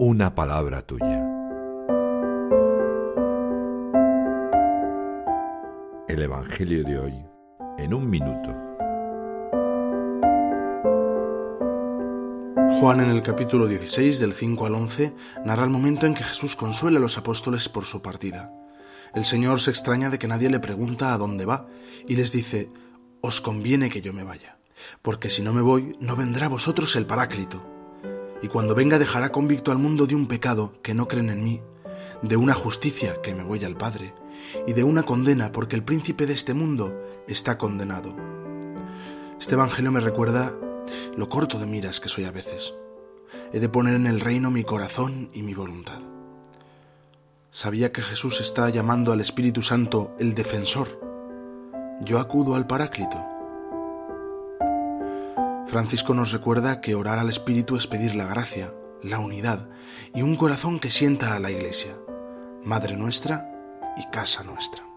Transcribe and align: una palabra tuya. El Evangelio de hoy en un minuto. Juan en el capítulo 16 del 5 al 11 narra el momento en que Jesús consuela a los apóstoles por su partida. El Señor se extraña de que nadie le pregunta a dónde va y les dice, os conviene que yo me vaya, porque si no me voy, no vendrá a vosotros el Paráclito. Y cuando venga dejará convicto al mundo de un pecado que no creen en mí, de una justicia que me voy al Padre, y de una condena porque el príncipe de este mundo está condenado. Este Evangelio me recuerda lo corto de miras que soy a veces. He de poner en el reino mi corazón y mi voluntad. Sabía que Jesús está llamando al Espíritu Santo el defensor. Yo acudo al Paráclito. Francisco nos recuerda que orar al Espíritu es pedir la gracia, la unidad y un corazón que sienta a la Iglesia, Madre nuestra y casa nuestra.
una 0.00 0.32
palabra 0.32 0.82
tuya. 0.82 1.26
El 6.06 6.22
Evangelio 6.22 6.84
de 6.84 6.98
hoy 7.00 7.14
en 7.78 7.92
un 7.92 8.08
minuto. 8.08 8.50
Juan 12.78 13.00
en 13.00 13.10
el 13.10 13.22
capítulo 13.24 13.66
16 13.66 14.20
del 14.20 14.34
5 14.34 14.66
al 14.66 14.76
11 14.76 15.14
narra 15.44 15.64
el 15.64 15.70
momento 15.70 16.06
en 16.06 16.14
que 16.14 16.22
Jesús 16.22 16.54
consuela 16.54 16.98
a 16.98 17.02
los 17.02 17.18
apóstoles 17.18 17.68
por 17.68 17.84
su 17.84 18.00
partida. 18.00 18.52
El 19.16 19.24
Señor 19.24 19.58
se 19.58 19.70
extraña 19.70 20.10
de 20.10 20.20
que 20.20 20.28
nadie 20.28 20.48
le 20.48 20.60
pregunta 20.60 21.12
a 21.12 21.18
dónde 21.18 21.44
va 21.44 21.66
y 22.06 22.14
les 22.14 22.30
dice, 22.30 22.70
os 23.20 23.40
conviene 23.40 23.90
que 23.90 24.00
yo 24.00 24.12
me 24.12 24.22
vaya, 24.22 24.60
porque 25.02 25.28
si 25.28 25.42
no 25.42 25.52
me 25.52 25.60
voy, 25.60 25.96
no 25.98 26.14
vendrá 26.14 26.46
a 26.46 26.50
vosotros 26.50 26.94
el 26.94 27.06
Paráclito. 27.06 27.77
Y 28.42 28.48
cuando 28.48 28.74
venga 28.74 28.98
dejará 28.98 29.30
convicto 29.30 29.72
al 29.72 29.78
mundo 29.78 30.06
de 30.06 30.14
un 30.14 30.26
pecado 30.26 30.74
que 30.82 30.94
no 30.94 31.08
creen 31.08 31.30
en 31.30 31.42
mí, 31.42 31.60
de 32.22 32.36
una 32.36 32.54
justicia 32.54 33.20
que 33.22 33.34
me 33.34 33.44
voy 33.44 33.64
al 33.64 33.76
Padre, 33.76 34.14
y 34.66 34.72
de 34.72 34.84
una 34.84 35.02
condena 35.02 35.52
porque 35.52 35.76
el 35.76 35.84
príncipe 35.84 36.26
de 36.26 36.34
este 36.34 36.54
mundo 36.54 36.94
está 37.26 37.58
condenado. 37.58 38.14
Este 39.40 39.54
Evangelio 39.54 39.92
me 39.92 40.00
recuerda 40.00 40.52
lo 41.16 41.28
corto 41.28 41.58
de 41.58 41.66
miras 41.66 42.00
que 42.00 42.08
soy 42.08 42.24
a 42.24 42.30
veces. 42.30 42.74
He 43.52 43.60
de 43.60 43.68
poner 43.68 43.94
en 43.94 44.06
el 44.06 44.20
reino 44.20 44.50
mi 44.50 44.64
corazón 44.64 45.30
y 45.32 45.42
mi 45.42 45.54
voluntad. 45.54 46.00
Sabía 47.50 47.92
que 47.92 48.02
Jesús 48.02 48.40
está 48.40 48.68
llamando 48.70 49.12
al 49.12 49.20
Espíritu 49.20 49.62
Santo 49.62 50.14
el 50.18 50.34
defensor. 50.34 51.00
Yo 52.00 52.18
acudo 52.20 52.54
al 52.54 52.66
Paráclito. 52.66 53.37
Francisco 55.68 56.14
nos 56.14 56.32
recuerda 56.32 56.80
que 56.80 56.94
orar 56.94 57.18
al 57.18 57.28
Espíritu 57.28 57.76
es 57.76 57.86
pedir 57.86 58.14
la 58.14 58.24
gracia, 58.24 58.72
la 59.02 59.18
unidad 59.18 59.68
y 60.14 60.22
un 60.22 60.34
corazón 60.36 60.80
que 60.80 60.90
sienta 60.90 61.34
a 61.34 61.38
la 61.38 61.50
Iglesia, 61.50 61.94
Madre 62.64 62.96
nuestra 62.96 63.52
y 63.98 64.10
casa 64.10 64.42
nuestra. 64.44 64.87